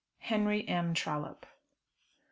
[0.21, 0.95] HENRY M.
[0.95, 1.45] TROLLOPE.